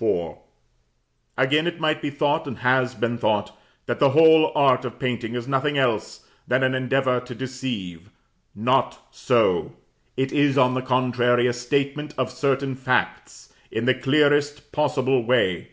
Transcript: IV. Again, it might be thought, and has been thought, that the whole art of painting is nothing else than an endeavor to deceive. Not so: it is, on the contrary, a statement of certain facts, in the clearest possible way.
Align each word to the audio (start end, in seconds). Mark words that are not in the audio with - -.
IV. 0.00 0.36
Again, 1.36 1.66
it 1.66 1.78
might 1.78 2.00
be 2.00 2.08
thought, 2.08 2.46
and 2.46 2.56
has 2.60 2.94
been 2.94 3.18
thought, 3.18 3.54
that 3.84 3.98
the 4.00 4.08
whole 4.12 4.50
art 4.54 4.86
of 4.86 4.98
painting 4.98 5.34
is 5.34 5.46
nothing 5.46 5.76
else 5.76 6.24
than 6.48 6.62
an 6.62 6.74
endeavor 6.74 7.20
to 7.20 7.34
deceive. 7.34 8.08
Not 8.54 8.98
so: 9.10 9.74
it 10.16 10.32
is, 10.32 10.56
on 10.56 10.72
the 10.72 10.80
contrary, 10.80 11.46
a 11.46 11.52
statement 11.52 12.14
of 12.16 12.30
certain 12.30 12.74
facts, 12.76 13.52
in 13.70 13.84
the 13.84 13.92
clearest 13.92 14.72
possible 14.72 15.22
way. 15.22 15.68